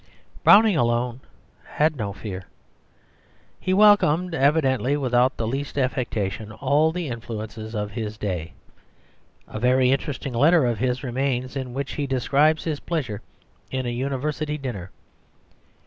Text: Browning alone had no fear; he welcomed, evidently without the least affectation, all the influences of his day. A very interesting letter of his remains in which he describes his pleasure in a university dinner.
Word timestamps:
Browning 0.43 0.75
alone 0.75 1.19
had 1.63 1.95
no 1.95 2.11
fear; 2.11 2.45
he 3.59 3.71
welcomed, 3.71 4.33
evidently 4.33 4.97
without 4.97 5.37
the 5.37 5.45
least 5.45 5.77
affectation, 5.77 6.51
all 6.51 6.91
the 6.91 7.07
influences 7.07 7.75
of 7.75 7.91
his 7.91 8.17
day. 8.17 8.53
A 9.47 9.59
very 9.59 9.91
interesting 9.91 10.33
letter 10.33 10.65
of 10.65 10.79
his 10.79 11.03
remains 11.03 11.55
in 11.55 11.75
which 11.75 11.91
he 11.91 12.07
describes 12.07 12.63
his 12.63 12.79
pleasure 12.79 13.21
in 13.69 13.85
a 13.85 13.89
university 13.89 14.57
dinner. 14.57 14.89